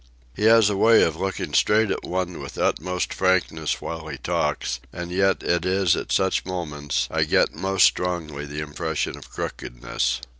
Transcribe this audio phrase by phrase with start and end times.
[0.35, 4.79] He has a way of looking straight at one with utmost frankness while he talks,
[4.91, 10.21] and yet it is at such moments I get most strongly the impression of crookedness.